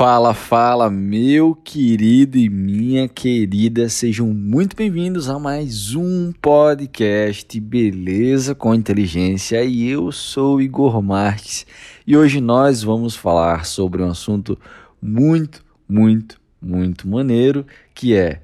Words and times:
Fala, 0.00 0.32
fala, 0.32 0.88
meu 0.88 1.54
querido 1.54 2.38
e 2.38 2.48
minha 2.48 3.06
querida, 3.06 3.86
sejam 3.90 4.28
muito 4.28 4.74
bem-vindos 4.74 5.28
a 5.28 5.38
mais 5.38 5.94
um 5.94 6.32
podcast 6.40 7.60
Beleza 7.60 8.54
com 8.54 8.74
Inteligência. 8.74 9.62
E 9.62 9.90
eu 9.90 10.10
sou 10.10 10.58
Igor 10.58 11.02
Marques 11.02 11.66
e 12.06 12.16
hoje 12.16 12.40
nós 12.40 12.82
vamos 12.82 13.14
falar 13.14 13.66
sobre 13.66 14.02
um 14.02 14.08
assunto 14.08 14.58
muito, 15.02 15.62
muito, 15.86 16.40
muito 16.62 17.06
maneiro 17.06 17.66
que 17.94 18.16
é 18.16 18.40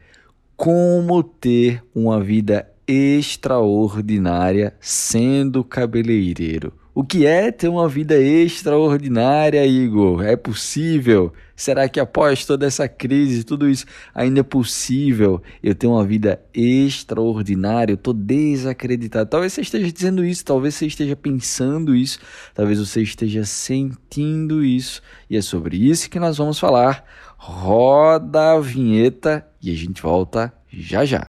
como 0.58 1.22
ter 1.22 1.82
uma 1.94 2.22
vida 2.22 2.70
extraordinária 2.86 4.74
sendo 4.78 5.64
cabeleireiro. 5.64 6.85
O 6.98 7.04
que 7.04 7.26
é 7.26 7.52
ter 7.52 7.68
uma 7.68 7.86
vida 7.86 8.18
extraordinária, 8.18 9.66
Igor? 9.66 10.24
É 10.24 10.34
possível? 10.34 11.30
Será 11.54 11.90
que 11.90 12.00
após 12.00 12.46
toda 12.46 12.64
essa 12.64 12.88
crise, 12.88 13.44
tudo 13.44 13.68
isso, 13.68 13.84
ainda 14.14 14.40
é 14.40 14.42
possível 14.42 15.42
eu 15.62 15.74
ter 15.74 15.86
uma 15.86 16.02
vida 16.06 16.40
extraordinária? 16.54 17.92
Eu 17.92 17.96
estou 17.96 18.14
desacreditado. 18.14 19.28
Talvez 19.28 19.52
você 19.52 19.60
esteja 19.60 19.92
dizendo 19.92 20.24
isso, 20.24 20.42
talvez 20.42 20.74
você 20.74 20.86
esteja 20.86 21.14
pensando 21.14 21.94
isso, 21.94 22.18
talvez 22.54 22.78
você 22.78 23.02
esteja 23.02 23.44
sentindo 23.44 24.64
isso. 24.64 25.02
E 25.28 25.36
é 25.36 25.42
sobre 25.42 25.76
isso 25.76 26.08
que 26.08 26.18
nós 26.18 26.38
vamos 26.38 26.58
falar. 26.58 27.04
Roda 27.36 28.52
a 28.52 28.58
vinheta 28.58 29.46
e 29.60 29.70
a 29.70 29.74
gente 29.74 30.00
volta 30.00 30.50
já 30.72 31.04
já. 31.04 31.26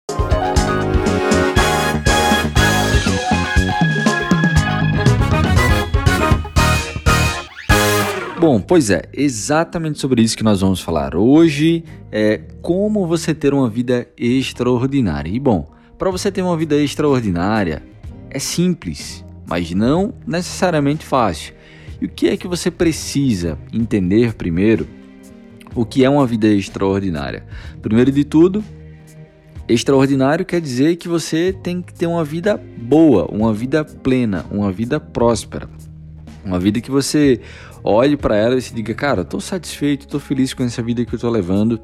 Bom, 8.42 8.60
pois 8.60 8.90
é, 8.90 9.02
exatamente 9.12 10.00
sobre 10.00 10.20
isso 10.20 10.36
que 10.36 10.42
nós 10.42 10.60
vamos 10.60 10.80
falar 10.80 11.14
hoje. 11.14 11.84
É 12.10 12.40
como 12.60 13.06
você 13.06 13.32
ter 13.32 13.54
uma 13.54 13.70
vida 13.70 14.08
extraordinária. 14.18 15.30
E 15.30 15.38
bom, 15.38 15.70
para 15.96 16.10
você 16.10 16.28
ter 16.28 16.42
uma 16.42 16.56
vida 16.56 16.74
extraordinária 16.74 17.84
é 18.28 18.40
simples, 18.40 19.24
mas 19.46 19.70
não 19.70 20.12
necessariamente 20.26 21.06
fácil. 21.06 21.54
E 22.00 22.06
o 22.06 22.08
que 22.08 22.30
é 22.30 22.36
que 22.36 22.48
você 22.48 22.68
precisa 22.68 23.56
entender 23.72 24.34
primeiro? 24.34 24.88
O 25.72 25.86
que 25.86 26.04
é 26.04 26.10
uma 26.10 26.26
vida 26.26 26.48
extraordinária? 26.48 27.46
Primeiro 27.80 28.10
de 28.10 28.24
tudo, 28.24 28.64
extraordinário 29.68 30.44
quer 30.44 30.60
dizer 30.60 30.96
que 30.96 31.06
você 31.06 31.56
tem 31.62 31.80
que 31.80 31.94
ter 31.94 32.08
uma 32.08 32.24
vida 32.24 32.60
boa, 32.76 33.24
uma 33.30 33.54
vida 33.54 33.84
plena, 33.84 34.44
uma 34.50 34.72
vida 34.72 34.98
próspera. 34.98 35.70
Uma 36.44 36.58
vida 36.58 36.80
que 36.80 36.90
você 36.90 37.40
olhe 37.84 38.16
para 38.16 38.36
ela 38.36 38.56
e 38.56 38.62
se 38.62 38.74
diga, 38.74 38.94
cara, 38.94 39.22
estou 39.22 39.40
satisfeito, 39.40 40.02
estou 40.02 40.20
feliz 40.20 40.52
com 40.52 40.62
essa 40.62 40.82
vida 40.82 41.04
que 41.04 41.14
eu 41.14 41.16
estou 41.16 41.30
levando. 41.30 41.80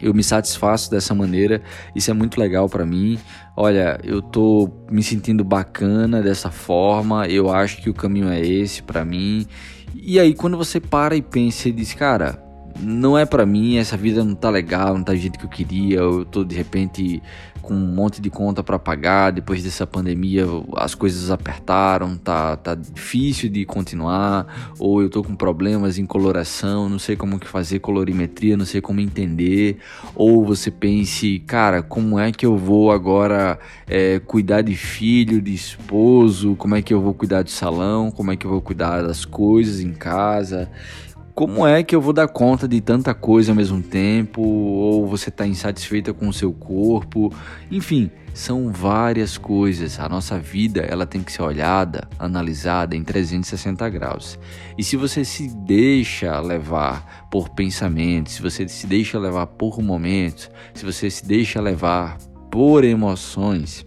Eu 0.00 0.14
me 0.14 0.24
satisfaço 0.24 0.90
dessa 0.90 1.14
maneira, 1.14 1.62
isso 1.94 2.10
é 2.10 2.14
muito 2.14 2.40
legal 2.40 2.68
para 2.68 2.86
mim. 2.86 3.18
Olha, 3.54 4.00
eu 4.02 4.22
tô 4.22 4.70
me 4.90 5.02
sentindo 5.02 5.44
bacana 5.44 6.22
dessa 6.22 6.50
forma, 6.50 7.26
eu 7.28 7.50
acho 7.50 7.82
que 7.82 7.90
o 7.90 7.94
caminho 7.94 8.30
é 8.30 8.40
esse 8.40 8.82
para 8.82 9.04
mim. 9.04 9.46
E 9.94 10.18
aí 10.18 10.32
quando 10.32 10.56
você 10.56 10.80
para 10.80 11.14
e 11.14 11.22
pensa 11.22 11.68
e 11.68 11.72
diz, 11.72 11.92
cara, 11.92 12.42
não 12.82 13.16
é 13.16 13.24
para 13.24 13.44
mim, 13.44 13.76
essa 13.76 13.96
vida 13.96 14.24
não 14.24 14.34
tá 14.34 14.50
legal, 14.50 14.96
não 14.96 15.04
tá 15.04 15.12
do 15.12 15.18
jeito 15.18 15.38
que 15.38 15.44
eu 15.44 15.50
queria, 15.50 15.98
eu 15.98 16.24
tô 16.24 16.44
de 16.44 16.54
repente 16.54 17.22
com 17.60 17.74
um 17.74 17.94
monte 17.94 18.20
de 18.20 18.30
conta 18.30 18.62
para 18.62 18.78
pagar, 18.78 19.30
depois 19.30 19.62
dessa 19.62 19.86
pandemia 19.86 20.44
as 20.76 20.94
coisas 20.94 21.30
apertaram, 21.30 22.16
tá, 22.16 22.56
tá 22.56 22.74
difícil 22.74 23.48
de 23.48 23.64
continuar, 23.64 24.72
ou 24.78 25.02
eu 25.02 25.10
tô 25.10 25.22
com 25.22 25.36
problemas 25.36 25.98
em 25.98 26.06
coloração, 26.06 26.88
não 26.88 26.98
sei 26.98 27.16
como 27.16 27.38
que 27.38 27.46
fazer 27.46 27.78
colorimetria, 27.80 28.56
não 28.56 28.64
sei 28.64 28.80
como 28.80 29.00
entender, 29.00 29.78
ou 30.14 30.44
você 30.44 30.70
pense, 30.70 31.38
cara, 31.40 31.82
como 31.82 32.18
é 32.18 32.32
que 32.32 32.46
eu 32.46 32.56
vou 32.56 32.90
agora 32.90 33.58
é, 33.86 34.18
cuidar 34.18 34.62
de 34.62 34.74
filho, 34.74 35.40
de 35.40 35.54
esposo, 35.54 36.56
como 36.56 36.74
é 36.74 36.82
que 36.82 36.92
eu 36.92 37.00
vou 37.00 37.14
cuidar 37.14 37.42
de 37.42 37.50
salão, 37.50 38.10
como 38.10 38.32
é 38.32 38.36
que 38.36 38.46
eu 38.46 38.50
vou 38.50 38.60
cuidar 38.60 39.02
das 39.02 39.24
coisas 39.24 39.80
em 39.80 39.92
casa, 39.92 40.68
como 41.40 41.66
é 41.66 41.82
que 41.82 41.96
eu 41.96 42.02
vou 42.02 42.12
dar 42.12 42.28
conta 42.28 42.68
de 42.68 42.82
tanta 42.82 43.14
coisa 43.14 43.52
ao 43.52 43.56
mesmo 43.56 43.82
tempo? 43.82 44.42
Ou 44.42 45.06
você 45.06 45.30
está 45.30 45.46
insatisfeita 45.46 46.12
com 46.12 46.28
o 46.28 46.34
seu 46.34 46.52
corpo? 46.52 47.32
Enfim, 47.70 48.10
são 48.34 48.70
várias 48.70 49.38
coisas. 49.38 49.98
A 49.98 50.06
nossa 50.06 50.38
vida 50.38 50.82
ela 50.82 51.06
tem 51.06 51.22
que 51.22 51.32
ser 51.32 51.40
olhada, 51.40 52.06
analisada 52.18 52.94
em 52.94 53.02
360 53.02 53.88
graus. 53.88 54.38
E 54.76 54.84
se 54.84 54.98
você 54.98 55.24
se 55.24 55.48
deixa 55.64 56.38
levar 56.40 57.26
por 57.30 57.48
pensamentos, 57.48 58.34
se 58.34 58.42
você 58.42 58.68
se 58.68 58.86
deixa 58.86 59.18
levar 59.18 59.46
por 59.46 59.80
momentos, 59.80 60.50
se 60.74 60.84
você 60.84 61.08
se 61.08 61.24
deixa 61.24 61.58
levar 61.58 62.18
por 62.50 62.84
emoções, 62.84 63.86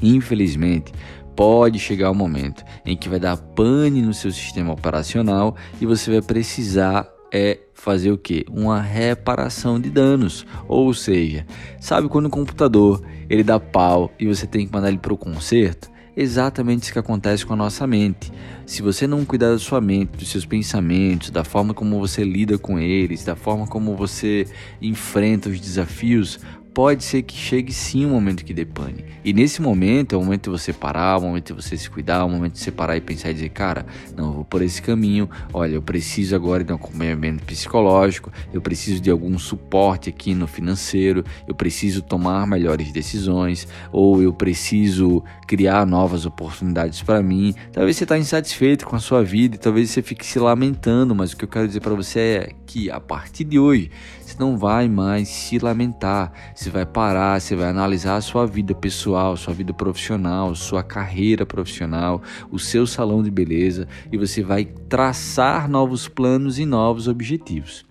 infelizmente 0.00 0.92
pode 1.38 1.78
chegar 1.78 2.08
o 2.08 2.12
um 2.12 2.16
momento 2.16 2.64
em 2.84 2.96
que 2.96 3.08
vai 3.08 3.20
dar 3.20 3.36
pane 3.36 4.02
no 4.02 4.12
seu 4.12 4.32
sistema 4.32 4.72
operacional 4.72 5.54
e 5.80 5.86
você 5.86 6.10
vai 6.10 6.20
precisar 6.20 7.08
é 7.32 7.60
fazer 7.74 8.10
o 8.10 8.18
que? 8.18 8.44
Uma 8.50 8.82
reparação 8.82 9.78
de 9.80 9.88
danos. 9.88 10.44
Ou 10.66 10.92
seja, 10.92 11.46
sabe 11.78 12.08
quando 12.08 12.26
o 12.26 12.30
computador 12.30 13.04
ele 13.30 13.44
dá 13.44 13.60
pau 13.60 14.10
e 14.18 14.26
você 14.26 14.48
tem 14.48 14.66
que 14.66 14.72
mandar 14.72 14.88
ele 14.88 14.98
para 14.98 15.12
o 15.12 15.16
conserto? 15.16 15.88
Exatamente 16.20 16.82
isso 16.82 16.92
que 16.92 16.98
acontece 16.98 17.46
com 17.46 17.52
a 17.52 17.56
nossa 17.56 17.86
mente. 17.86 18.32
Se 18.66 18.82
você 18.82 19.06
não 19.06 19.24
cuidar 19.24 19.52
da 19.52 19.58
sua 19.60 19.80
mente, 19.80 20.18
dos 20.18 20.28
seus 20.28 20.44
pensamentos, 20.44 21.30
da 21.30 21.44
forma 21.44 21.72
como 21.72 22.00
você 22.00 22.24
lida 22.24 22.58
com 22.58 22.76
eles, 22.76 23.24
da 23.24 23.36
forma 23.36 23.68
como 23.68 23.94
você 23.94 24.44
enfrenta 24.82 25.48
os 25.48 25.60
desafios, 25.60 26.40
pode 26.78 27.02
ser 27.02 27.22
que 27.22 27.36
chegue 27.36 27.72
sim 27.72 28.06
um 28.06 28.10
momento 28.10 28.44
que 28.44 28.54
depane. 28.54 29.04
E 29.24 29.32
nesse 29.32 29.60
momento 29.60 30.14
é 30.14 30.16
o 30.16 30.22
momento 30.22 30.44
de 30.44 30.50
você 30.50 30.72
parar, 30.72 31.16
é 31.16 31.18
o 31.18 31.22
momento 31.22 31.52
de 31.52 31.60
você 31.60 31.76
se 31.76 31.90
cuidar, 31.90 32.20
é 32.20 32.22
o 32.22 32.30
momento 32.30 32.52
de 32.52 32.60
você 32.60 32.70
parar 32.70 32.96
e 32.96 33.00
pensar 33.00 33.30
e 33.30 33.34
dizer, 33.34 33.48
cara, 33.48 33.84
não, 34.16 34.26
eu 34.26 34.32
vou 34.34 34.44
por 34.44 34.62
esse 34.62 34.80
caminho, 34.80 35.28
olha, 35.52 35.74
eu 35.74 35.82
preciso 35.82 36.36
agora 36.36 36.62
de 36.62 36.72
um 36.72 36.76
acompanhamento 36.76 37.42
psicológico, 37.44 38.30
eu 38.52 38.62
preciso 38.62 39.00
de 39.00 39.10
algum 39.10 39.36
suporte 39.40 40.08
aqui 40.08 40.36
no 40.36 40.46
financeiro, 40.46 41.24
eu 41.48 41.54
preciso 41.54 42.00
tomar 42.00 42.46
melhores 42.46 42.92
decisões, 42.92 43.66
ou 43.90 44.22
eu 44.22 44.32
preciso 44.32 45.24
criar 45.48 45.84
novas 45.84 46.26
oportunidades 46.26 47.02
para 47.02 47.20
mim. 47.20 47.56
Talvez 47.72 47.96
você 47.96 48.04
está 48.04 48.16
insatisfeito 48.16 48.86
com 48.86 48.94
a 48.94 49.00
sua 49.00 49.24
vida 49.24 49.56
e 49.56 49.58
talvez 49.58 49.90
você 49.90 50.00
fique 50.00 50.24
se 50.24 50.38
lamentando, 50.38 51.12
mas 51.12 51.32
o 51.32 51.36
que 51.36 51.44
eu 51.44 51.48
quero 51.48 51.66
dizer 51.66 51.80
para 51.80 51.94
você 51.96 52.20
é 52.20 52.50
que 52.64 52.88
a 52.88 53.00
partir 53.00 53.42
de 53.42 53.58
hoje 53.58 53.90
você 54.20 54.36
não 54.38 54.56
vai 54.56 54.88
mais 54.88 55.26
se 55.26 55.58
lamentar, 55.58 56.30
você 56.68 56.70
vai 56.70 56.86
parar, 56.86 57.40
você 57.40 57.56
vai 57.56 57.70
analisar 57.70 58.16
a 58.16 58.20
sua 58.20 58.46
vida 58.46 58.74
pessoal, 58.74 59.36
sua 59.36 59.54
vida 59.54 59.72
profissional, 59.72 60.54
sua 60.54 60.82
carreira 60.82 61.46
profissional, 61.46 62.22
o 62.50 62.58
seu 62.58 62.86
salão 62.86 63.22
de 63.22 63.30
beleza 63.30 63.88
e 64.12 64.18
você 64.18 64.42
vai 64.42 64.66
traçar 64.66 65.68
novos 65.68 66.08
planos 66.08 66.58
e 66.58 66.66
novos 66.66 67.08
objetivos. 67.08 67.86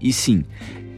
E 0.00 0.14
sim, 0.14 0.44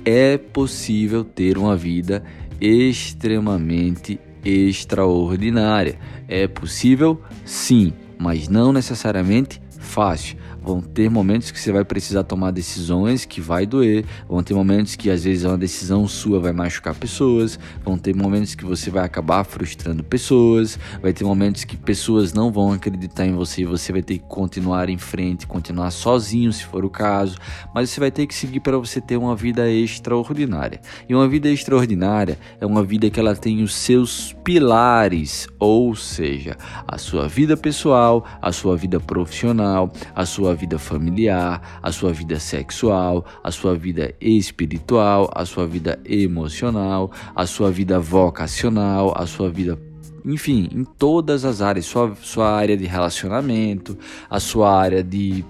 é 0.04 0.38
possível 0.38 1.24
ter 1.24 1.58
uma 1.58 1.76
vida 1.76 2.22
extremamente 2.60 4.20
extraordinária. 4.44 5.98
É 6.28 6.46
possível? 6.46 7.20
Sim, 7.44 7.92
mas 8.16 8.48
não 8.48 8.72
necessariamente 8.72 9.60
fácil. 9.80 10.36
Vão 10.62 10.80
ter 10.80 11.10
momentos 11.10 11.50
que 11.50 11.60
você 11.60 11.72
vai 11.72 11.84
precisar 11.84 12.22
tomar 12.22 12.50
decisões 12.50 13.24
que 13.24 13.40
vai 13.40 13.66
doer, 13.66 14.04
vão 14.28 14.42
ter 14.42 14.54
momentos 14.54 14.94
que 14.94 15.10
às 15.10 15.24
vezes 15.24 15.44
uma 15.44 15.58
decisão 15.58 16.06
sua 16.06 16.38
vai 16.38 16.52
machucar 16.52 16.94
pessoas, 16.94 17.58
vão 17.84 17.98
ter 17.98 18.14
momentos 18.14 18.54
que 18.54 18.64
você 18.64 18.90
vai 18.90 19.04
acabar 19.04 19.44
frustrando 19.44 20.04
pessoas, 20.04 20.78
vai 21.00 21.12
ter 21.12 21.24
momentos 21.24 21.64
que 21.64 21.76
pessoas 21.76 22.32
não 22.32 22.52
vão 22.52 22.72
acreditar 22.72 23.26
em 23.26 23.32
você 23.32 23.62
e 23.62 23.64
você 23.64 23.92
vai 23.92 24.02
ter 24.02 24.18
que 24.18 24.24
continuar 24.28 24.88
em 24.88 24.98
frente, 24.98 25.46
continuar 25.46 25.90
sozinho 25.90 26.52
se 26.52 26.64
for 26.64 26.84
o 26.84 26.90
caso, 26.90 27.36
mas 27.74 27.90
você 27.90 27.98
vai 27.98 28.10
ter 28.10 28.26
que 28.26 28.34
seguir 28.34 28.60
para 28.60 28.78
você 28.78 29.00
ter 29.00 29.16
uma 29.16 29.34
vida 29.34 29.68
extraordinária. 29.70 30.80
E 31.08 31.14
uma 31.14 31.28
vida 31.28 31.48
extraordinária 31.48 32.38
é 32.60 32.66
uma 32.66 32.84
vida 32.84 33.10
que 33.10 33.18
ela 33.18 33.34
tem 33.34 33.62
os 33.62 33.74
seus 33.74 34.32
pilares, 34.44 35.48
ou 35.58 35.94
seja, 35.94 36.56
a 36.86 36.98
sua 36.98 37.28
vida 37.28 37.56
pessoal, 37.56 38.24
a 38.40 38.52
sua 38.52 38.76
vida 38.76 39.00
profissional, 39.00 39.92
a 40.14 40.24
sua 40.24 40.51
sua 40.52 40.54
vida 40.54 40.78
familiar, 40.78 41.78
a 41.82 41.90
sua 41.90 42.12
vida 42.12 42.38
sexual, 42.38 43.24
a 43.42 43.50
sua 43.50 43.74
vida 43.74 44.14
espiritual, 44.20 45.30
a 45.34 45.44
sua 45.44 45.66
vida 45.66 45.98
emocional, 46.04 47.10
a 47.34 47.46
sua 47.46 47.70
vida 47.70 47.98
vocacional, 47.98 49.12
a 49.16 49.26
sua 49.26 49.50
vida 49.50 49.78
enfim, 50.24 50.68
em 50.72 50.84
todas 50.84 51.44
as 51.44 51.60
áreas, 51.60 51.84
sua, 51.86 52.14
sua 52.20 52.52
área 52.52 52.76
de 52.76 52.86
relacionamento, 52.86 53.98
a 54.30 54.38
sua 54.38 54.72
área 54.72 55.02
de 55.02 55.44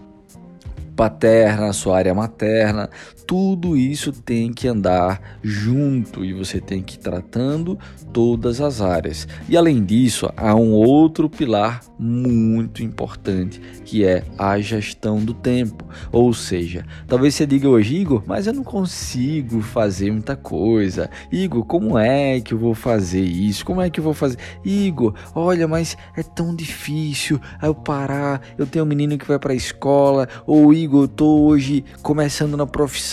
paterna, 0.97 1.69
a 1.69 1.73
sua 1.75 1.99
área 1.99 2.15
materna, 2.15 2.89
tudo 3.27 3.77
isso 3.77 4.13
tem 4.13 4.53
que 4.53 4.69
andar 4.69 5.39
junto 5.43 6.25
e 6.25 6.33
você 6.33 6.61
tem 6.61 6.83
que 6.83 6.97
ir 6.97 6.99
tratando 6.99 7.79
todas 8.13 8.61
as 8.61 8.81
áreas. 8.81 9.27
E 9.49 9.57
além 9.57 9.85
disso, 9.85 10.29
há 10.37 10.55
um 10.55 10.73
outro 10.73 11.29
pilar 11.29 11.81
muito 11.99 12.83
importante, 12.83 13.61
que 13.85 14.05
é 14.05 14.25
a 14.37 14.59
gestão 14.61 15.19
do 15.25 15.33
tempo. 15.33 15.85
Ou 16.11 16.33
seja, 16.35 16.85
talvez 17.07 17.35
você 17.35 17.47
diga 17.47 17.69
hoje, 17.69 17.97
Igor, 17.97 18.23
mas 18.27 18.47
eu 18.47 18.53
não 18.53 18.65
consigo 18.65 19.61
fazer 19.61 20.11
muita 20.11 20.37
coisa. 20.37 21.09
Igor, 21.31 21.65
como 21.65 21.99
é 21.99 22.41
que 22.41 22.53
eu 22.53 22.59
vou 22.59 22.75
fazer 22.75 23.23
isso? 23.23 23.65
Como 23.65 23.81
é 23.81 23.89
que 23.89 24.01
eu 24.01 24.05
vou 24.05 24.15
fazer? 24.15 24.39
Igor, 24.65 25.15
olha, 25.35 25.67
mas 25.69 25.97
é 26.17 26.23
tão 26.23 26.55
difícil 26.55 27.41
eu 27.63 27.75
parar. 27.75 28.43
Eu 28.59 28.67
tenho 28.67 28.85
um 28.85 28.89
menino 28.89 29.17
que 29.17 29.27
vai 29.27 29.39
para 29.39 29.53
a 29.53 29.57
escola, 29.57 30.29
ou 30.47 30.73
Igor, 30.73 31.05
eu 31.05 31.09
tô 31.09 31.43
hoje 31.45 31.85
começando 32.03 32.57
na 32.57 32.67
profissão 32.67 33.12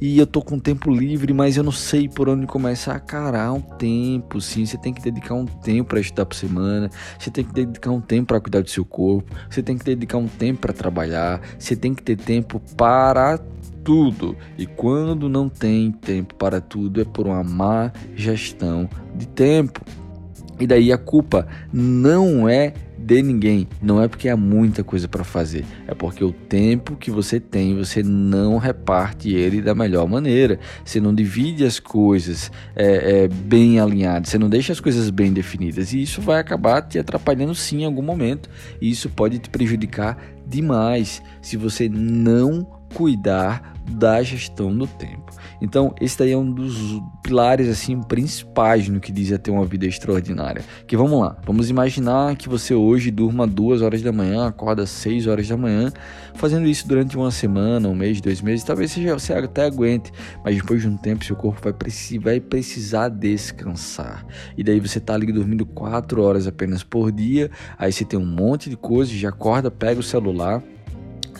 e 0.00 0.18
eu 0.18 0.26
tô 0.26 0.42
com 0.42 0.58
tempo 0.58 0.90
livre, 0.90 1.32
mas 1.32 1.56
eu 1.56 1.64
não 1.64 1.72
sei 1.72 2.08
por 2.08 2.28
onde 2.28 2.46
começar. 2.46 2.98
Cara, 3.00 3.44
há 3.44 3.52
um 3.52 3.60
tempo, 3.60 4.40
sim. 4.40 4.64
Você 4.66 4.76
tem 4.76 4.92
que 4.92 5.02
dedicar 5.02 5.34
um 5.34 5.46
tempo 5.46 5.90
para 5.90 6.00
estudar 6.00 6.26
por 6.26 6.34
semana. 6.34 6.90
Você 7.18 7.30
tem 7.30 7.44
que 7.44 7.52
dedicar 7.52 7.90
um 7.90 8.00
tempo 8.00 8.28
para 8.28 8.40
cuidar 8.40 8.60
do 8.60 8.70
seu 8.70 8.84
corpo. 8.84 9.34
Você 9.48 9.62
tem 9.62 9.76
que 9.76 9.84
dedicar 9.84 10.18
um 10.18 10.28
tempo 10.28 10.60
para 10.60 10.72
trabalhar. 10.72 11.40
Você 11.58 11.74
tem 11.74 11.94
que 11.94 12.02
ter 12.02 12.16
tempo 12.16 12.60
para 12.76 13.38
tudo. 13.84 14.36
E 14.56 14.66
quando 14.66 15.28
não 15.28 15.48
tem 15.48 15.92
tempo 15.92 16.34
para 16.34 16.60
tudo, 16.60 17.00
é 17.00 17.04
por 17.04 17.26
uma 17.26 17.42
má 17.42 17.92
gestão 18.14 18.88
de 19.14 19.26
tempo. 19.26 19.80
E 20.58 20.66
daí 20.66 20.92
a 20.92 20.98
culpa 20.98 21.46
não 21.72 22.48
é 22.48 22.72
de 23.02 23.22
ninguém, 23.22 23.68
não 23.80 24.00
é 24.00 24.08
porque 24.08 24.28
há 24.28 24.36
muita 24.36 24.84
coisa 24.84 25.08
para 25.08 25.24
fazer, 25.24 25.64
é 25.86 25.94
porque 25.94 26.24
o 26.24 26.32
tempo 26.32 26.96
que 26.96 27.10
você 27.10 27.40
tem 27.40 27.76
você 27.76 28.02
não 28.02 28.58
reparte 28.58 29.34
ele 29.34 29.60
da 29.60 29.74
melhor 29.74 30.08
maneira, 30.08 30.58
você 30.84 31.00
não 31.00 31.14
divide 31.14 31.64
as 31.64 31.80
coisas 31.80 32.50
é, 32.76 33.24
é, 33.24 33.28
bem 33.28 33.80
alinhadas, 33.80 34.30
você 34.30 34.38
não 34.38 34.48
deixa 34.48 34.72
as 34.72 34.80
coisas 34.80 35.10
bem 35.10 35.32
definidas. 35.32 35.92
E 35.92 36.02
isso 36.02 36.20
vai 36.20 36.40
acabar 36.40 36.82
te 36.82 36.98
atrapalhando 36.98 37.54
sim 37.54 37.82
em 37.82 37.84
algum 37.84 38.02
momento. 38.02 38.48
E 38.80 38.90
isso 38.90 39.08
pode 39.10 39.38
te 39.38 39.50
prejudicar 39.50 40.18
demais. 40.46 41.22
Se 41.40 41.56
você 41.56 41.88
não 41.88 42.66
cuidar 42.94 43.72
da 43.90 44.22
gestão 44.22 44.74
do 44.74 44.86
tempo. 44.86 45.32
Então, 45.60 45.94
esse 46.00 46.18
daí 46.18 46.32
é 46.32 46.36
um 46.36 46.50
dos 46.50 47.00
pilares 47.22 47.68
assim 47.68 48.00
principais 48.00 48.88
no 48.88 49.00
que 49.00 49.12
diz 49.12 49.32
a 49.32 49.38
ter 49.38 49.50
uma 49.50 49.64
vida 49.64 49.86
extraordinária. 49.86 50.64
Que 50.86 50.96
vamos 50.96 51.20
lá, 51.20 51.36
vamos 51.44 51.70
imaginar 51.70 52.34
que 52.36 52.48
você 52.48 52.74
hoje 52.74 53.10
durma 53.10 53.46
duas 53.46 53.80
horas 53.80 54.02
da 54.02 54.12
manhã, 54.12 54.48
acorda 54.48 54.86
seis 54.86 55.26
horas 55.26 55.46
da 55.46 55.56
manhã, 55.56 55.92
fazendo 56.34 56.66
isso 56.66 56.86
durante 56.88 57.16
uma 57.16 57.30
semana, 57.30 57.88
um 57.88 57.94
mês, 57.94 58.20
dois 58.20 58.40
meses, 58.40 58.64
talvez 58.64 58.90
seja, 58.90 59.14
você 59.16 59.32
até 59.32 59.64
aguente, 59.64 60.10
mas 60.44 60.56
depois 60.56 60.80
de 60.80 60.88
um 60.88 60.96
tempo 60.96 61.24
seu 61.24 61.36
corpo 61.36 61.60
vai, 61.62 61.72
precisar, 61.72 62.22
vai 62.22 62.40
precisar 62.40 63.08
descansar. 63.08 64.26
E 64.56 64.64
daí 64.64 64.80
você 64.80 64.98
tá 64.98 65.14
ali 65.14 65.30
dormindo 65.32 65.64
quatro 65.64 66.22
horas 66.22 66.46
apenas 66.46 66.82
por 66.82 67.12
dia, 67.12 67.50
aí 67.78 67.92
você 67.92 68.04
tem 68.04 68.18
um 68.18 68.26
monte 68.26 68.68
de 68.68 68.76
coisas, 68.76 69.14
já 69.14 69.28
acorda, 69.28 69.70
pega 69.70 70.00
o 70.00 70.02
celular 70.02 70.62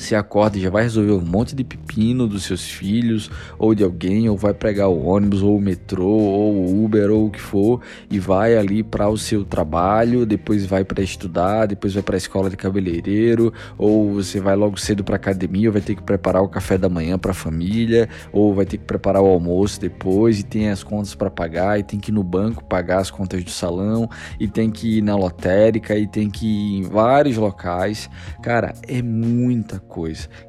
se 0.03 0.15
acorda 0.15 0.59
e 0.59 0.61
já 0.61 0.71
vai 0.71 0.83
resolver 0.83 1.13
um 1.13 1.25
monte 1.25 1.55
de 1.55 1.65
pepino 1.65 2.27
dos 2.27 2.45
seus 2.45 2.69
filhos 2.69 3.31
ou 3.59 3.75
de 3.75 3.85
alguém, 3.85 4.29
ou 4.29 4.37
vai 4.37 4.53
pegar 4.53 4.89
o 4.89 5.07
ônibus 5.07 5.43
ou 5.43 5.57
o 5.57 5.61
metrô 5.61 6.07
ou 6.07 6.55
o 6.55 6.85
Uber 6.85 7.11
ou 7.11 7.27
o 7.27 7.31
que 7.31 7.41
for 7.41 7.81
e 8.11 8.19
vai 8.19 8.57
ali 8.57 8.83
para 8.83 9.09
o 9.09 9.17
seu 9.17 9.45
trabalho, 9.45 10.27
depois 10.27 10.67
vai 10.67 10.85
para 10.85 11.03
estudar, 11.03 11.67
depois 11.67 11.95
vai 11.95 12.03
para 12.03 12.17
a 12.17 12.19
escola 12.19 12.51
de 12.51 12.57
cabeleireiro, 12.57 13.53
ou 13.79 14.15
você 14.15 14.41
vai 14.41 14.57
logo 14.57 14.79
cedo 14.79 15.05
para 15.05 15.17
academia, 15.17 15.71
vai 15.71 15.81
ter 15.81 15.95
que 15.95 16.03
preparar 16.03 16.43
o 16.43 16.49
café 16.49 16.77
da 16.77 16.89
manhã 16.89 17.19
para 17.19 17.31
a 17.33 17.35
família, 17.35 18.09
ou 18.33 18.55
vai 18.55 18.67
ter 18.67 18.79
que 18.79 18.85
preparar 18.85 19.23
o 19.23 19.27
almoço 19.27 19.81
depois 19.81 20.41
e 20.41 20.43
tem 20.43 20.71
as 20.71 20.83
contas 20.83 21.15
para 21.15 21.31
pagar 21.31 21.79
e 21.79 21.83
tem 21.83 21.99
que 21.99 22.11
ir 22.11 22.15
no 22.15 22.23
banco 22.23 22.65
pagar 22.65 22.99
as 22.99 23.11
contas 23.11 23.45
do 23.45 23.51
salão 23.51 24.09
e 24.41 24.49
tem 24.49 24.71
que 24.71 24.99
ir 24.99 25.03
na 25.03 25.17
lotérica 25.17 25.97
e 25.97 26.07
tem 26.07 26.31
que 26.31 26.47
ir 26.47 26.79
em 26.79 26.83
vários 26.83 27.37
locais. 27.37 28.09
Cara, 28.43 28.75
é 28.87 29.03
muita 29.03 29.79
coisa. 29.79 29.92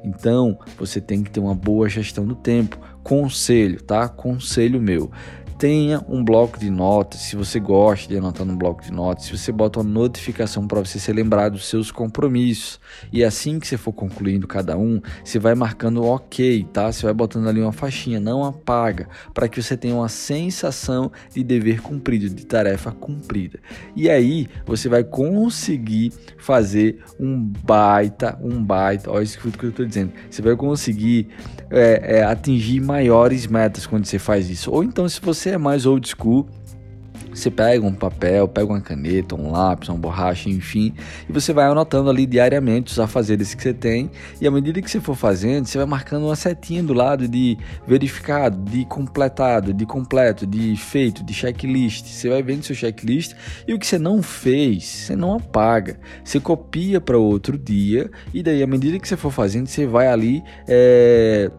Então, 0.02 0.58
você 0.78 1.00
tem 1.00 1.22
que 1.22 1.30
ter 1.30 1.40
uma 1.40 1.54
boa 1.54 1.88
gestão 1.88 2.26
do 2.26 2.34
tempo. 2.34 2.78
Conselho, 3.02 3.82
tá? 3.82 4.08
Conselho 4.08 4.80
meu 4.80 5.10
tenha 5.58 6.04
um 6.08 6.24
bloco 6.24 6.58
de 6.58 6.70
notas, 6.70 7.20
se 7.20 7.36
você 7.36 7.60
gosta 7.60 8.08
de 8.08 8.16
anotar 8.16 8.44
no 8.46 8.56
bloco 8.56 8.82
de 8.82 8.92
notas, 8.92 9.26
se 9.26 9.36
você 9.36 9.52
bota 9.52 9.80
uma 9.80 9.88
notificação 9.88 10.66
para 10.66 10.80
você 10.80 10.98
ser 10.98 11.12
lembrado 11.12 11.52
dos 11.52 11.66
seus 11.66 11.90
compromissos. 11.90 12.80
E 13.12 13.24
assim 13.24 13.58
que 13.58 13.66
você 13.66 13.76
for 13.76 13.92
concluindo 13.92 14.46
cada 14.46 14.76
um, 14.76 15.00
você 15.24 15.38
vai 15.38 15.54
marcando 15.54 16.04
OK, 16.04 16.66
tá? 16.72 16.90
Você 16.90 17.04
vai 17.04 17.14
botando 17.14 17.48
ali 17.48 17.60
uma 17.60 17.72
faixinha, 17.72 18.20
não 18.20 18.44
apaga, 18.44 19.08
para 19.32 19.48
que 19.48 19.62
você 19.62 19.76
tenha 19.76 19.94
uma 19.94 20.08
sensação 20.08 21.10
de 21.32 21.42
dever 21.42 21.80
cumprido, 21.80 22.28
de 22.28 22.46
tarefa 22.46 22.90
cumprida. 22.92 23.58
E 23.96 24.10
aí 24.10 24.48
você 24.66 24.88
vai 24.88 25.04
conseguir 25.04 26.12
fazer 26.38 27.02
um 27.18 27.52
baita, 27.64 28.38
um 28.42 28.62
baita, 28.62 29.10
olha 29.10 29.22
isso 29.22 29.38
que 29.38 29.64
eu 29.64 29.70
estou 29.70 29.86
dizendo, 29.86 30.12
você 30.30 30.42
vai 30.42 30.56
conseguir 30.56 31.28
é, 31.70 32.18
é, 32.18 32.24
atingir 32.24 32.80
maiores 32.80 33.46
metas 33.46 33.86
quando 33.86 34.04
você 34.04 34.18
faz 34.18 34.48
isso. 34.48 34.70
Ou 34.70 34.82
então, 34.82 35.08
se 35.08 35.20
você 35.20 35.53
é 35.54 35.58
mais 35.58 35.86
old 35.86 36.08
school, 36.08 36.46
você 37.34 37.50
pega 37.50 37.84
um 37.84 37.92
papel, 37.92 38.46
pega 38.46 38.66
uma 38.66 38.80
caneta, 38.80 39.34
um 39.34 39.50
lápis, 39.50 39.88
uma 39.88 39.98
borracha, 39.98 40.48
enfim, 40.48 40.94
e 41.28 41.32
você 41.32 41.52
vai 41.52 41.66
anotando 41.66 42.08
ali 42.08 42.26
diariamente 42.26 42.92
os 42.92 43.00
afazeres 43.00 43.54
que 43.54 43.62
você 43.62 43.74
tem, 43.74 44.10
e 44.40 44.46
à 44.46 44.50
medida 44.50 44.80
que 44.80 44.88
você 44.88 45.00
for 45.00 45.16
fazendo, 45.16 45.66
você 45.66 45.76
vai 45.76 45.86
marcando 45.86 46.26
uma 46.26 46.36
setinha 46.36 46.82
do 46.82 46.94
lado 46.94 47.26
de 47.26 47.58
verificado, 47.86 48.56
de 48.70 48.84
completado, 48.84 49.74
de 49.74 49.84
completo, 49.84 50.46
de 50.46 50.76
feito, 50.76 51.24
de 51.24 51.34
checklist. 51.34 52.06
Você 52.06 52.28
vai 52.28 52.42
vendo 52.42 52.62
seu 52.62 52.74
checklist 52.74 53.34
e 53.66 53.74
o 53.74 53.78
que 53.78 53.86
você 53.86 53.98
não 53.98 54.22
fez, 54.22 54.84
você 54.84 55.16
não 55.16 55.34
apaga. 55.34 55.98
Você 56.22 56.38
copia 56.38 57.00
para 57.00 57.18
outro 57.18 57.58
dia, 57.58 58.10
e 58.32 58.42
daí 58.42 58.62
à 58.62 58.66
medida 58.66 58.98
que 58.98 59.08
você 59.08 59.16
for 59.16 59.32
fazendo, 59.32 59.66
você 59.66 59.86
vai 59.86 60.06
ali 60.06 60.42
é, 60.68 61.50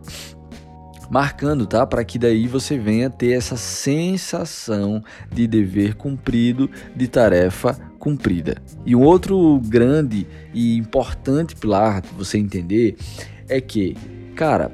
marcando, 1.09 1.65
tá? 1.65 1.85
Para 1.85 2.03
que 2.03 2.17
daí 2.17 2.47
você 2.47 2.77
venha 2.77 3.09
ter 3.09 3.31
essa 3.31 3.57
sensação 3.57 5.03
de 5.31 5.47
dever 5.47 5.95
cumprido, 5.95 6.69
de 6.95 7.07
tarefa 7.07 7.73
cumprida. 7.99 8.57
E 8.85 8.95
um 8.95 9.01
outro 9.01 9.59
grande 9.65 10.27
e 10.53 10.77
importante 10.77 11.55
pilar 11.55 12.01
você 12.17 12.37
entender 12.37 12.95
é 13.47 13.59
que, 13.59 13.95
cara, 14.35 14.71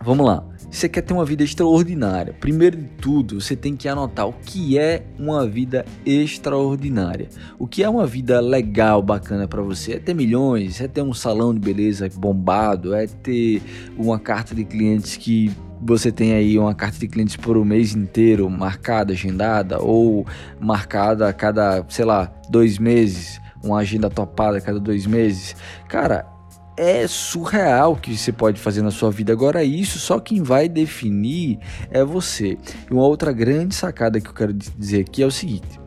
vamos 0.00 0.26
lá. 0.26 0.47
Você 0.70 0.86
quer 0.88 1.00
ter 1.00 1.14
uma 1.14 1.24
vida 1.24 1.42
extraordinária. 1.42 2.34
Primeiro 2.38 2.76
de 2.76 2.84
tudo, 2.84 3.40
você 3.40 3.56
tem 3.56 3.74
que 3.74 3.88
anotar 3.88 4.28
o 4.28 4.34
que 4.34 4.78
é 4.78 5.02
uma 5.18 5.46
vida 5.46 5.84
extraordinária. 6.04 7.28
O 7.58 7.66
que 7.66 7.82
é 7.82 7.88
uma 7.88 8.06
vida 8.06 8.38
legal, 8.40 9.02
bacana 9.02 9.48
para 9.48 9.62
você? 9.62 9.94
É 9.94 9.98
ter 9.98 10.14
milhões, 10.14 10.80
é 10.80 10.86
ter 10.86 11.02
um 11.02 11.14
salão 11.14 11.54
de 11.54 11.60
beleza 11.60 12.08
bombado, 12.14 12.94
é 12.94 13.06
ter 13.06 13.62
uma 13.96 14.18
carta 14.18 14.54
de 14.54 14.64
clientes 14.64 15.16
que 15.16 15.50
você 15.80 16.12
tem 16.12 16.34
aí 16.34 16.58
uma 16.58 16.74
carta 16.74 16.98
de 16.98 17.08
clientes 17.08 17.36
por 17.36 17.56
um 17.56 17.64
mês 17.64 17.94
inteiro 17.94 18.48
marcada, 18.50 19.12
agendada, 19.12 19.80
ou 19.80 20.26
marcada 20.60 21.28
a 21.28 21.32
cada, 21.32 21.84
sei 21.88 22.04
lá, 22.04 22.30
dois 22.50 22.78
meses, 22.78 23.40
uma 23.62 23.78
agenda 23.78 24.10
topada 24.10 24.58
a 24.58 24.60
cada 24.60 24.78
dois 24.78 25.06
meses. 25.06 25.56
Cara, 25.88 26.26
é 26.78 27.08
surreal 27.08 27.94
o 27.94 27.96
que 27.96 28.16
você 28.16 28.30
pode 28.30 28.60
fazer 28.60 28.82
na 28.82 28.92
sua 28.92 29.10
vida. 29.10 29.32
Agora, 29.32 29.64
isso 29.64 29.98
só 29.98 30.20
quem 30.20 30.42
vai 30.42 30.68
definir 30.68 31.58
é 31.90 32.04
você. 32.04 32.56
E 32.88 32.94
uma 32.94 33.04
outra 33.04 33.32
grande 33.32 33.74
sacada 33.74 34.20
que 34.20 34.28
eu 34.28 34.34
quero 34.34 34.52
dizer 34.52 35.00
aqui 35.00 35.22
é 35.22 35.26
o 35.26 35.30
seguinte. 35.30 35.80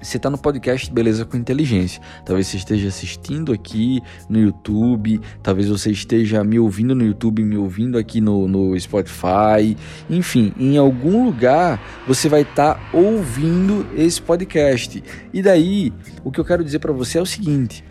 Você 0.00 0.18
está 0.18 0.30
no 0.30 0.38
podcast 0.38 0.92
Beleza 0.92 1.24
com 1.24 1.36
Inteligência. 1.36 2.00
Talvez 2.24 2.46
você 2.46 2.58
esteja 2.58 2.86
assistindo 2.86 3.52
aqui 3.52 4.00
no 4.28 4.38
YouTube, 4.38 5.20
talvez 5.42 5.68
você 5.68 5.90
esteja 5.90 6.44
me 6.44 6.60
ouvindo 6.60 6.94
no 6.94 7.04
YouTube, 7.04 7.42
me 7.42 7.56
ouvindo 7.56 7.98
aqui 7.98 8.20
no, 8.20 8.46
no 8.46 8.78
Spotify. 8.78 9.76
Enfim, 10.08 10.52
em 10.56 10.76
algum 10.76 11.24
lugar 11.24 11.82
você 12.06 12.28
vai 12.28 12.42
estar 12.42 12.74
tá 12.74 12.80
ouvindo 12.92 13.84
esse 13.96 14.22
podcast. 14.22 15.02
E 15.32 15.42
daí, 15.42 15.92
o 16.22 16.30
que 16.30 16.38
eu 16.38 16.44
quero 16.44 16.62
dizer 16.62 16.78
para 16.78 16.92
você 16.92 17.18
é 17.18 17.22
o 17.22 17.26
seguinte: 17.26 17.82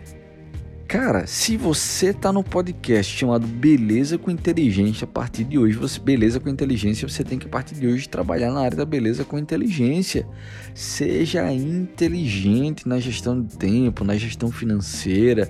Cara, 0.88 1.26
se 1.26 1.56
você 1.56 2.14
tá 2.14 2.32
no 2.32 2.44
podcast 2.44 3.12
chamado 3.12 3.44
Beleza 3.44 4.16
com 4.16 4.30
Inteligência, 4.30 5.04
a 5.04 5.08
partir 5.08 5.42
de 5.42 5.58
hoje, 5.58 5.76
você 5.76 5.98
beleza 5.98 6.38
com 6.38 6.48
inteligência, 6.48 7.08
você 7.08 7.24
tem 7.24 7.40
que 7.40 7.46
a 7.46 7.48
partir 7.48 7.74
de 7.74 7.88
hoje 7.88 8.08
trabalhar 8.08 8.52
na 8.52 8.60
área 8.60 8.76
da 8.76 8.84
beleza 8.84 9.24
com 9.24 9.36
inteligência. 9.36 10.24
Seja 10.74 11.52
inteligente 11.52 12.88
na 12.88 13.00
gestão 13.00 13.40
do 13.40 13.56
tempo, 13.56 14.04
na 14.04 14.16
gestão 14.16 14.52
financeira. 14.52 15.48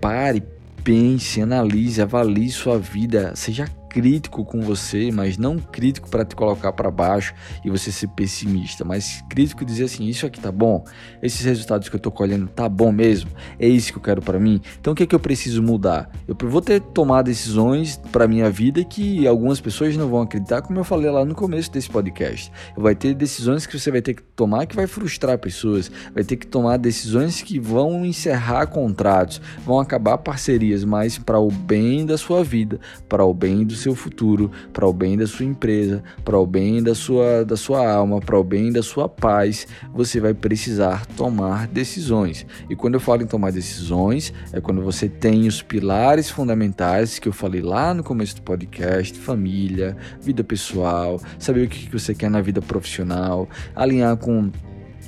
Pare, 0.00 0.44
pense, 0.84 1.42
analise, 1.42 2.00
avalie 2.00 2.48
sua 2.48 2.78
vida, 2.78 3.34
seja 3.34 3.66
crítico 3.88 4.44
com 4.44 4.60
você, 4.60 5.10
mas 5.10 5.38
não 5.38 5.58
crítico 5.58 6.08
para 6.08 6.24
te 6.24 6.36
colocar 6.36 6.72
para 6.72 6.90
baixo 6.90 7.34
e 7.64 7.70
você 7.70 7.90
ser 7.90 8.08
pessimista, 8.08 8.84
mas 8.84 9.24
crítico 9.28 9.64
dizer 9.64 9.84
assim, 9.84 10.06
isso 10.06 10.26
aqui 10.26 10.40
tá 10.40 10.52
bom, 10.52 10.84
esses 11.22 11.44
resultados 11.44 11.88
que 11.88 11.96
eu 11.96 12.00
tô 12.00 12.10
colhendo 12.10 12.46
tá 12.48 12.68
bom 12.68 12.92
mesmo, 12.92 13.30
é 13.58 13.66
isso 13.66 13.92
que 13.92 13.98
eu 13.98 14.02
quero 14.02 14.22
para 14.22 14.38
mim. 14.38 14.60
Então 14.80 14.92
o 14.92 14.96
que 14.96 15.02
é 15.02 15.06
que 15.06 15.14
eu 15.14 15.20
preciso 15.20 15.62
mudar? 15.62 16.10
Eu 16.26 16.36
vou 16.48 16.60
ter 16.60 16.80
que 16.80 16.88
tomar 16.92 17.22
decisões 17.22 17.96
para 18.12 18.28
minha 18.28 18.50
vida 18.50 18.84
que 18.84 19.26
algumas 19.26 19.60
pessoas 19.60 19.96
não 19.96 20.08
vão 20.08 20.22
acreditar, 20.22 20.62
como 20.62 20.78
eu 20.78 20.84
falei 20.84 21.10
lá 21.10 21.24
no 21.24 21.34
começo 21.34 21.70
desse 21.70 21.88
podcast. 21.88 22.52
Vai 22.76 22.94
ter 22.94 23.14
decisões 23.14 23.66
que 23.66 23.78
você 23.78 23.90
vai 23.90 24.02
ter 24.02 24.14
que 24.14 24.22
tomar 24.22 24.66
que 24.66 24.76
vai 24.76 24.86
frustrar 24.86 25.38
pessoas, 25.38 25.90
vai 26.14 26.22
ter 26.22 26.36
que 26.36 26.46
tomar 26.46 26.76
decisões 26.76 27.42
que 27.42 27.58
vão 27.58 28.04
encerrar 28.04 28.66
contratos, 28.66 29.40
vão 29.64 29.80
acabar 29.80 30.18
parcerias, 30.18 30.84
mas 30.84 31.18
para 31.18 31.38
o 31.38 31.50
bem 31.50 32.04
da 32.06 32.16
sua 32.16 32.44
vida, 32.44 32.80
para 33.08 33.24
o 33.24 33.34
bem 33.34 33.64
do 33.64 33.74
seu 33.74 33.87
futuro, 33.94 34.50
para 34.72 34.86
o 34.86 34.92
bem 34.92 35.16
da 35.16 35.26
sua 35.26 35.44
empresa, 35.44 36.02
para 36.24 36.38
o 36.38 36.46
bem 36.46 36.82
da 36.82 36.94
sua, 36.94 37.44
da 37.44 37.56
sua 37.56 37.90
alma, 37.90 38.20
para 38.20 38.38
o 38.38 38.44
bem 38.44 38.72
da 38.72 38.82
sua 38.82 39.08
paz, 39.08 39.66
você 39.92 40.20
vai 40.20 40.34
precisar 40.34 41.06
tomar 41.16 41.66
decisões. 41.66 42.46
E 42.68 42.76
quando 42.76 42.94
eu 42.94 43.00
falo 43.00 43.22
em 43.22 43.26
tomar 43.26 43.52
decisões, 43.52 44.32
é 44.52 44.60
quando 44.60 44.82
você 44.82 45.08
tem 45.08 45.46
os 45.46 45.62
pilares 45.62 46.30
fundamentais 46.30 47.18
que 47.18 47.28
eu 47.28 47.32
falei 47.32 47.60
lá 47.60 47.92
no 47.94 48.02
começo 48.02 48.36
do 48.36 48.42
podcast: 48.42 49.18
família, 49.18 49.96
vida 50.20 50.44
pessoal, 50.44 51.20
saber 51.38 51.66
o 51.66 51.68
que 51.68 51.90
você 51.90 52.14
quer 52.14 52.30
na 52.30 52.40
vida 52.40 52.60
profissional, 52.60 53.48
alinhar 53.74 54.16
com 54.16 54.50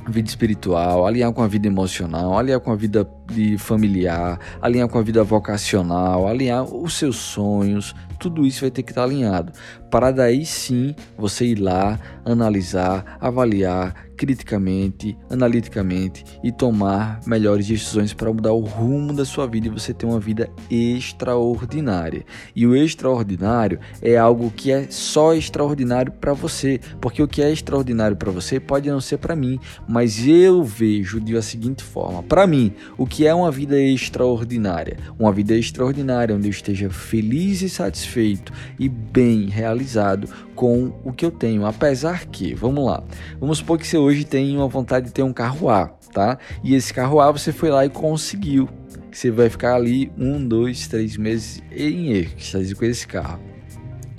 vida 0.08 0.28
espiritual, 0.28 1.06
alinhar 1.06 1.32
com 1.32 1.42
a 1.42 1.46
vida 1.46 1.66
emocional, 1.66 2.38
alinhar 2.38 2.60
com 2.60 2.72
a 2.72 2.76
vida 2.76 3.04
de 3.30 3.56
familiar, 3.58 4.38
alinhar 4.60 4.88
com 4.88 4.98
a 4.98 5.02
vida 5.02 5.22
vocacional, 5.22 6.26
alinhar 6.26 6.64
os 6.64 6.94
seus 6.94 7.16
sonhos, 7.16 7.94
tudo 8.18 8.44
isso 8.46 8.60
vai 8.62 8.70
ter 8.70 8.82
que 8.82 8.90
estar 8.90 9.04
alinhado 9.04 9.52
para 9.90 10.12
daí 10.12 10.46
sim 10.46 10.94
você 11.18 11.46
ir 11.46 11.58
lá, 11.58 11.98
analisar, 12.24 13.18
avaliar 13.20 14.08
criticamente, 14.16 15.16
analiticamente 15.30 16.24
e 16.44 16.52
tomar 16.52 17.20
melhores 17.26 17.66
decisões 17.66 18.12
para 18.12 18.30
mudar 18.30 18.52
o 18.52 18.60
rumo 18.60 19.14
da 19.14 19.24
sua 19.24 19.46
vida 19.46 19.66
e 19.66 19.70
você 19.70 19.94
ter 19.94 20.04
uma 20.04 20.20
vida 20.20 20.50
extraordinária. 20.70 22.22
E 22.54 22.66
o 22.66 22.76
extraordinário 22.76 23.80
é 24.02 24.18
algo 24.18 24.50
que 24.50 24.70
é 24.70 24.86
só 24.90 25.32
extraordinário 25.32 26.12
para 26.12 26.34
você, 26.34 26.78
porque 27.00 27.22
o 27.22 27.28
que 27.28 27.40
é 27.40 27.50
extraordinário 27.50 28.14
para 28.14 28.30
você 28.30 28.60
pode 28.60 28.90
não 28.90 29.00
ser 29.00 29.16
para 29.16 29.34
mim, 29.34 29.58
mas 29.88 30.26
eu 30.26 30.62
vejo 30.62 31.18
de 31.18 31.40
seguinte 31.40 31.82
forma: 31.82 32.22
para 32.22 32.46
mim, 32.46 32.74
o 32.98 33.06
que 33.06 33.19
é 33.26 33.34
uma 33.34 33.50
vida 33.50 33.78
extraordinária? 33.78 34.96
Uma 35.18 35.32
vida 35.32 35.54
extraordinária 35.54 36.34
onde 36.34 36.48
eu 36.48 36.50
esteja 36.50 36.90
feliz 36.90 37.62
e 37.62 37.68
satisfeito 37.68 38.52
e 38.78 38.88
bem 38.88 39.46
realizado 39.46 40.28
com 40.54 40.92
o 41.04 41.12
que 41.12 41.24
eu 41.24 41.30
tenho. 41.30 41.66
Apesar 41.66 42.26
que, 42.26 42.54
vamos 42.54 42.84
lá, 42.84 43.02
vamos 43.40 43.58
supor 43.58 43.78
que 43.78 43.86
você 43.86 43.96
hoje 43.96 44.24
tem 44.24 44.56
uma 44.56 44.68
vontade 44.68 45.06
de 45.06 45.12
ter 45.12 45.22
um 45.22 45.32
carro 45.32 45.68
A, 45.68 45.88
tá? 46.12 46.38
E 46.62 46.74
esse 46.74 46.92
carro 46.92 47.20
A 47.20 47.30
você 47.30 47.52
foi 47.52 47.70
lá 47.70 47.84
e 47.84 47.90
conseguiu. 47.90 48.68
Você 49.10 49.30
vai 49.30 49.48
ficar 49.48 49.74
ali 49.74 50.10
um, 50.16 50.46
dois, 50.46 50.86
três 50.86 51.16
meses 51.16 51.62
em 51.72 52.12
êxtase 52.12 52.74
com 52.74 52.84
esse 52.84 53.06
carro. 53.06 53.40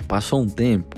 Passou 0.06 0.42
um 0.42 0.48
tempo, 0.48 0.96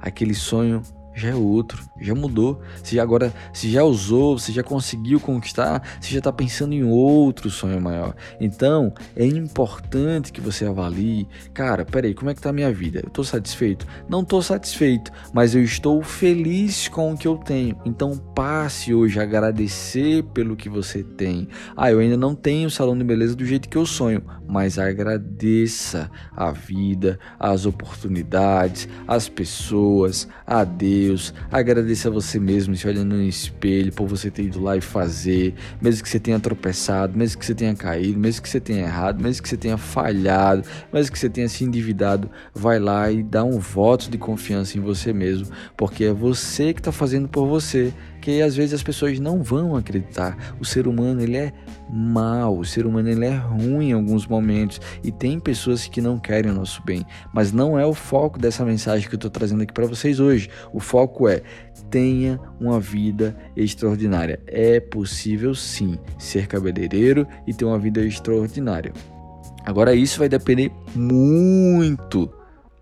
aquele 0.00 0.34
sonho 0.34 0.82
já 1.16 1.30
é 1.30 1.34
outro, 1.34 1.82
já 1.98 2.14
mudou. 2.14 2.60
Você 2.82 2.96
já 2.96 3.02
agora, 3.02 3.32
se 3.52 3.70
já 3.70 3.82
usou, 3.82 4.38
você 4.38 4.52
já 4.52 4.62
conseguiu 4.62 5.18
conquistar, 5.18 5.82
você 5.98 6.10
já 6.12 6.18
está 6.18 6.30
pensando 6.30 6.74
em 6.74 6.84
outro 6.84 7.48
sonho 7.48 7.80
maior. 7.80 8.14
Então, 8.38 8.92
é 9.16 9.24
importante 9.24 10.30
que 10.30 10.42
você 10.42 10.66
avalie, 10.66 11.26
cara, 11.54 11.86
peraí, 11.86 12.12
como 12.14 12.28
é 12.28 12.34
que 12.34 12.42
tá 12.42 12.50
a 12.50 12.52
minha 12.52 12.70
vida? 12.70 13.00
Eu 13.02 13.08
estou 13.08 13.24
satisfeito? 13.24 13.86
Não 14.06 14.20
estou 14.20 14.42
satisfeito, 14.42 15.10
mas 15.32 15.54
eu 15.54 15.62
estou 15.62 16.02
feliz 16.02 16.86
com 16.88 17.12
o 17.12 17.16
que 17.16 17.26
eu 17.26 17.38
tenho. 17.38 17.80
Então, 17.86 18.18
passe 18.34 18.92
hoje 18.92 19.18
a 19.18 19.22
agradecer 19.22 20.22
pelo 20.34 20.54
que 20.54 20.68
você 20.68 21.02
tem. 21.02 21.48
Ah, 21.74 21.90
eu 21.90 21.98
ainda 21.98 22.18
não 22.18 22.34
tenho 22.34 22.68
o 22.68 22.70
salão 22.70 22.96
de 22.96 23.04
beleza 23.04 23.34
do 23.34 23.46
jeito 23.46 23.70
que 23.70 23.78
eu 23.78 23.86
sonho, 23.86 24.22
mas 24.46 24.78
agradeça 24.78 26.10
a 26.36 26.50
vida, 26.50 27.18
as 27.40 27.64
oportunidades, 27.64 28.86
as 29.08 29.30
pessoas, 29.30 30.28
a 30.46 30.62
Deus 30.62 31.05
Deus, 31.06 31.32
agradeça 31.52 32.08
a 32.08 32.10
você 32.10 32.38
mesmo, 32.40 32.74
se 32.74 32.86
olhando 32.86 33.14
no 33.14 33.22
espelho, 33.22 33.92
por 33.92 34.08
você 34.08 34.28
ter 34.28 34.42
ido 34.42 34.60
lá 34.60 34.76
e 34.76 34.80
fazer, 34.80 35.54
mesmo 35.80 36.02
que 36.02 36.08
você 36.08 36.18
tenha 36.18 36.40
tropeçado, 36.40 37.16
mesmo 37.16 37.38
que 37.38 37.46
você 37.46 37.54
tenha 37.54 37.74
caído, 37.76 38.18
mesmo 38.18 38.42
que 38.42 38.48
você 38.48 38.58
tenha 38.58 38.80
errado, 38.80 39.22
mesmo 39.22 39.40
que 39.40 39.48
você 39.48 39.56
tenha 39.56 39.76
falhado, 39.76 40.64
mesmo 40.92 41.12
que 41.12 41.18
você 41.18 41.30
tenha 41.30 41.48
se 41.48 41.62
endividado, 41.62 42.28
vai 42.52 42.80
lá 42.80 43.10
e 43.10 43.22
dá 43.22 43.44
um 43.44 43.60
voto 43.60 44.10
de 44.10 44.18
confiança 44.18 44.76
em 44.76 44.80
você 44.80 45.12
mesmo, 45.12 45.46
porque 45.76 46.04
é 46.04 46.12
você 46.12 46.74
que 46.74 46.80
está 46.80 46.90
fazendo 46.90 47.28
por 47.28 47.46
você 47.46 47.94
porque 48.26 48.42
às 48.42 48.56
vezes 48.56 48.74
as 48.74 48.82
pessoas 48.82 49.20
não 49.20 49.40
vão 49.40 49.76
acreditar. 49.76 50.56
O 50.58 50.64
ser 50.64 50.88
humano 50.88 51.22
ele 51.22 51.36
é 51.36 51.52
mal, 51.88 52.58
o 52.58 52.64
ser 52.64 52.84
humano 52.84 53.08
ele 53.08 53.24
é 53.24 53.36
ruim 53.36 53.90
em 53.90 53.92
alguns 53.92 54.26
momentos 54.26 54.80
e 55.04 55.12
tem 55.12 55.38
pessoas 55.38 55.86
que 55.86 56.00
não 56.00 56.18
querem 56.18 56.50
o 56.50 56.54
nosso 56.54 56.82
bem, 56.84 57.06
mas 57.32 57.52
não 57.52 57.78
é 57.78 57.86
o 57.86 57.94
foco 57.94 58.36
dessa 58.36 58.64
mensagem 58.64 59.08
que 59.08 59.14
eu 59.14 59.16
estou 59.16 59.30
trazendo 59.30 59.62
aqui 59.62 59.72
para 59.72 59.86
vocês 59.86 60.18
hoje. 60.18 60.50
O 60.72 60.80
foco 60.80 61.28
é 61.28 61.40
tenha 61.88 62.40
uma 62.58 62.80
vida 62.80 63.36
extraordinária. 63.54 64.40
É 64.48 64.80
possível 64.80 65.54
sim 65.54 65.96
ser 66.18 66.48
cabeleireiro 66.48 67.28
e 67.46 67.54
ter 67.54 67.64
uma 67.64 67.78
vida 67.78 68.04
extraordinária. 68.04 68.92
Agora 69.64 69.94
isso 69.94 70.18
vai 70.18 70.28
depender 70.28 70.72
muito 70.96 72.28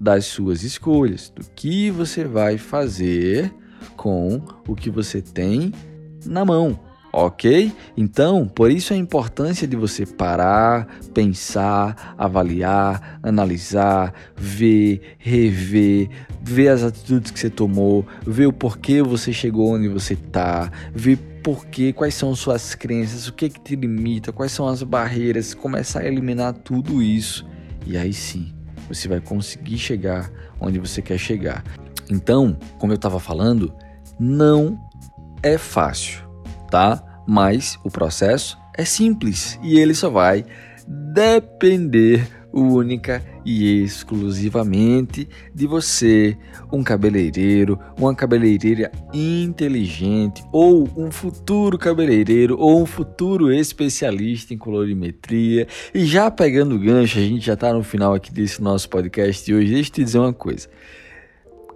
das 0.00 0.24
suas 0.24 0.62
escolhas, 0.62 1.28
do 1.28 1.44
que 1.54 1.90
você 1.90 2.24
vai 2.24 2.56
fazer 2.56 3.52
com 3.90 4.40
o 4.66 4.74
que 4.74 4.90
você 4.90 5.20
tem 5.20 5.72
na 6.26 6.44
mão, 6.44 6.78
ok? 7.12 7.72
Então, 7.96 8.46
por 8.46 8.70
isso 8.70 8.92
a 8.92 8.96
importância 8.96 9.66
de 9.66 9.76
você 9.76 10.04
parar, 10.04 10.86
pensar, 11.12 12.14
avaliar, 12.18 13.20
analisar, 13.22 14.12
ver, 14.36 15.16
rever, 15.18 16.08
ver 16.42 16.68
as 16.68 16.82
atitudes 16.82 17.30
que 17.30 17.38
você 17.38 17.50
tomou, 17.50 18.06
ver 18.26 18.46
o 18.46 18.52
porquê 18.52 19.02
você 19.02 19.32
chegou 19.32 19.74
onde 19.74 19.88
você 19.88 20.14
está, 20.14 20.70
ver 20.92 21.16
porquê, 21.42 21.92
quais 21.92 22.14
são 22.14 22.34
suas 22.34 22.74
crenças, 22.74 23.28
o 23.28 23.32
que, 23.32 23.50
que 23.50 23.60
te 23.60 23.76
limita, 23.76 24.32
quais 24.32 24.50
são 24.50 24.66
as 24.66 24.82
barreiras, 24.82 25.52
começar 25.52 26.00
a 26.00 26.06
eliminar 26.06 26.54
tudo 26.54 27.02
isso 27.02 27.46
e 27.86 27.96
aí 27.96 28.12
sim 28.12 28.52
você 28.88 29.08
vai 29.08 29.20
conseguir 29.20 29.78
chegar 29.78 30.30
onde 30.60 30.78
você 30.78 31.00
quer 31.00 31.18
chegar. 31.18 31.64
Então, 32.10 32.56
como 32.78 32.92
eu 32.92 32.96
estava 32.96 33.18
falando, 33.18 33.72
não 34.18 34.78
é 35.42 35.58
fácil, 35.58 36.22
tá? 36.70 37.02
Mas 37.26 37.78
o 37.84 37.90
processo 37.90 38.58
é 38.76 38.84
simples 38.84 39.58
e 39.62 39.78
ele 39.78 39.94
só 39.94 40.10
vai 40.10 40.44
depender 40.86 42.28
única 42.54 43.22
e 43.44 43.82
exclusivamente 43.82 45.28
de 45.52 45.66
você, 45.66 46.36
um 46.72 46.82
cabeleireiro, 46.82 47.78
uma 47.98 48.14
cabeleireira 48.14 48.92
inteligente 49.12 50.42
ou 50.52 50.88
um 50.96 51.10
futuro 51.10 51.76
cabeleireiro 51.76 52.56
ou 52.58 52.80
um 52.80 52.86
futuro 52.86 53.52
especialista 53.52 54.54
em 54.54 54.58
colorimetria. 54.58 55.66
E 55.92 56.04
já 56.06 56.30
pegando 56.30 56.76
o 56.76 56.78
gancho, 56.78 57.18
a 57.18 57.22
gente 57.22 57.44
já 57.44 57.54
está 57.54 57.72
no 57.72 57.82
final 57.82 58.14
aqui 58.14 58.32
desse 58.32 58.62
nosso 58.62 58.88
podcast 58.88 59.44
de 59.44 59.52
hoje. 59.52 59.74
Deixa 59.74 59.90
eu 59.90 59.94
te 59.94 60.04
dizer 60.04 60.18
uma 60.18 60.32
coisa. 60.32 60.68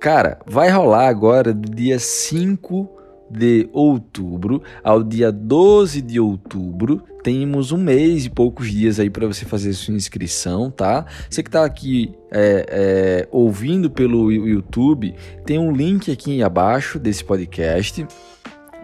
Cara, 0.00 0.38
vai 0.47 0.71
rolar 0.71 1.09
agora 1.09 1.52
do 1.52 1.75
dia 1.75 1.99
5 1.99 2.88
de 3.31 3.69
outubro 3.73 4.62
ao 4.83 5.02
dia 5.02 5.31
12 5.33 6.00
de 6.00 6.21
outubro. 6.21 7.02
Temos 7.23 7.73
um 7.73 7.78
mês 7.78 8.25
e 8.25 8.31
poucos 8.31 8.71
dias 8.71 9.00
aí 9.00 9.11
para 9.11 9.26
você 9.26 9.45
fazer 9.45 9.73
sua 9.73 9.95
inscrição, 9.95 10.71
tá? 10.71 11.05
Você 11.28 11.43
que 11.43 11.49
está 11.49 11.64
aqui 11.64 12.14
é, 12.31 12.67
é, 12.69 13.28
ouvindo 13.31 13.90
pelo 13.90 14.31
YouTube, 14.31 15.14
tem 15.45 15.59
um 15.59 15.73
link 15.73 16.11
aqui 16.12 16.43
abaixo 16.43 16.99
desse 16.99 17.25
podcast 17.25 18.07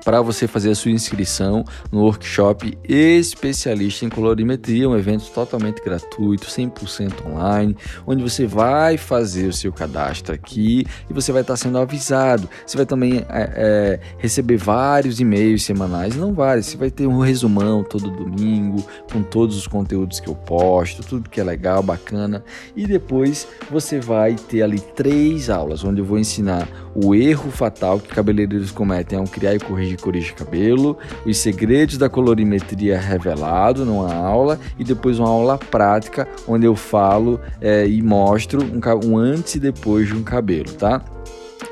para 0.04 0.20
você 0.20 0.46
fazer 0.46 0.70
a 0.70 0.75
sua 0.75 0.90
inscrição 0.90 1.64
no 1.90 2.02
workshop 2.02 2.76
especialista 2.87 4.04
em 4.04 4.08
colorimetria, 4.08 4.88
um 4.88 4.96
evento 4.96 5.30
totalmente 5.30 5.82
gratuito, 5.82 6.46
100% 6.46 7.26
online, 7.26 7.76
onde 8.06 8.23
você 8.23 8.46
vai 8.46 8.99
fazer 8.99 9.46
o 9.46 9.52
seu 9.52 9.73
cadastro 9.73 10.34
aqui 10.34 10.84
e 11.08 11.12
você 11.12 11.32
vai 11.32 11.40
estar 11.40 11.56
sendo 11.56 11.78
avisado. 11.78 12.49
Você 12.66 12.76
vai 12.76 12.84
também 12.84 13.25
é, 13.28 13.52
é, 13.56 14.00
receber 14.18 14.58
vários 14.58 15.20
e-mails 15.20 15.64
semanais, 15.64 16.14
não 16.14 16.34
vários, 16.34 16.66
você 16.66 16.76
vai 16.76 16.90
ter 16.90 17.06
um 17.06 17.20
resumão 17.20 17.82
todo 17.82 18.11
domingo 18.11 18.84
com 19.11 19.23
todos 19.23 19.56
os 19.56 19.66
conteúdos 19.66 20.20
que 20.20 20.28
eu 20.28 20.34
posto, 20.34 21.02
tudo 21.02 21.30
que 21.30 21.40
é 21.40 21.44
legal, 21.44 21.82
bacana, 21.82 22.44
e 22.76 22.87
depois 22.87 23.49
você 23.70 23.99
vai 24.00 24.34
ter 24.34 24.62
ali 24.62 24.80
três 24.80 25.49
aulas 25.49 25.82
onde 25.82 26.00
eu 26.00 26.04
vou 26.04 26.18
ensinar 26.18 26.68
o 26.94 27.14
erro 27.14 27.50
fatal 27.50 27.99
que 27.99 28.08
cabeleireiros 28.08 28.70
cometem 28.70 29.18
ao 29.18 29.25
criar 29.25 29.54
e 29.54 29.58
corrigir 29.58 29.93
de 29.96 30.02
corrigir 30.02 30.34
cabelo, 30.34 30.98
os 31.24 31.38
segredos 31.38 31.96
da 31.98 32.08
colorimetria 32.08 32.98
revelado 32.98 33.84
numa 33.84 34.12
aula 34.14 34.58
e 34.78 34.84
depois 34.84 35.18
uma 35.18 35.28
aula 35.28 35.58
prática 35.58 36.28
onde 36.46 36.66
eu 36.66 36.74
falo 36.74 37.40
é, 37.60 37.86
e 37.86 38.02
mostro 38.02 38.62
um, 38.62 39.08
um 39.08 39.16
antes 39.16 39.54
e 39.54 39.60
depois 39.60 40.08
de 40.08 40.14
um 40.14 40.22
cabelo, 40.22 40.72
tá? 40.72 41.02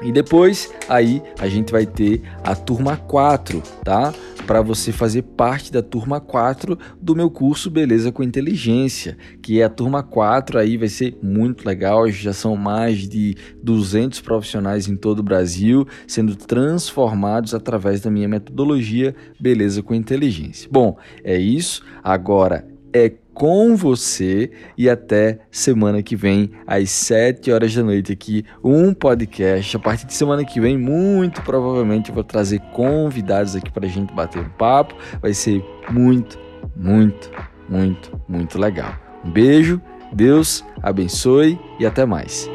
E 0.03 0.11
depois 0.11 0.71
aí 0.89 1.23
a 1.39 1.49
gente 1.49 1.71
vai 1.71 1.87
ter 1.87 2.23
a 2.43 2.55
turma 2.55 2.97
4, 2.97 3.63
tá? 3.85 4.13
Para 4.47 4.61
você 4.61 4.91
fazer 4.93 5.23
parte 5.23 5.73
da 5.73 5.83
turma 5.83 6.21
4 6.21 6.79
do 7.01 7.15
meu 7.15 7.31
curso 7.31 7.71
Beleza 7.71 8.11
com 8.11 8.23
Inteligência, 8.23 9.17
que 9.41 9.61
é 9.61 9.65
a 9.65 9.69
turma 9.69 10.03
4 10.03 10.59
aí 10.59 10.77
vai 10.77 10.89
ser 10.89 11.17
muito 11.23 11.67
legal, 11.67 12.11
já 12.11 12.33
são 12.33 12.57
mais 12.57 13.09
de 13.09 13.37
200 13.63 14.21
profissionais 14.21 14.89
em 14.89 14.97
todo 14.97 15.21
o 15.21 15.23
Brasil 15.23 15.87
sendo 16.07 16.35
transformados 16.35 17.55
através 17.55 18.01
da 18.01 18.11
minha 18.11 18.29
metodologia 18.29 19.15
Beleza 19.41 19.83
com 19.83 19.95
Inteligência. 19.95 20.69
Bom, 20.71 20.97
é 21.23 21.39
isso. 21.39 21.83
Agora 22.03 22.67
é 22.93 23.11
com 23.35 23.77
você 23.77 24.51
e 24.77 24.89
até 24.89 25.41
semana 25.51 26.03
que 26.03 26.15
vem 26.15 26.51
às 26.67 26.91
7 26.91 27.51
horas 27.51 27.75
da 27.75 27.83
noite 27.83 28.13
aqui 28.13 28.45
um 28.63 28.93
podcast. 28.95 29.77
A 29.77 29.81
partir 29.81 30.07
de 30.07 30.15
semana 30.15 30.45
que 30.45 30.61
vem, 30.61 30.77
muito 30.79 31.43
provavelmente 31.43 32.11
eu 32.11 32.15
vou 32.15 32.25
trazer 32.25 32.61
convidados 32.73 33.57
aqui 33.57 33.71
para 33.71 33.87
a 33.87 33.89
gente 33.89 34.13
bater 34.13 34.41
um 34.41 34.49
papo. 34.51 34.95
Vai 35.21 35.35
ser 35.35 35.65
muito, 35.91 36.39
muito, 36.77 37.31
muito, 37.69 38.21
muito 38.29 38.59
legal. 38.59 38.95
Um 39.25 39.31
beijo, 39.31 39.81
Deus 40.13 40.65
abençoe 40.83 41.59
e 41.79 41.87
até 41.87 42.05
mais. 42.05 42.51